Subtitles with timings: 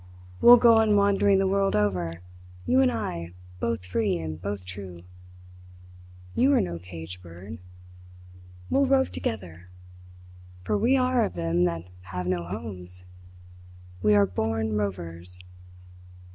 [0.41, 2.23] We'll go on wandering the world over,
[2.65, 5.03] you and I both free and both true.
[6.33, 7.59] You are no cage bird.
[8.71, 9.69] We'll rove together,
[10.63, 13.05] for we are of them that have no homes.
[14.01, 15.37] We are born rovers!"